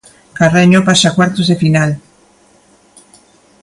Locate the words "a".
1.09-1.15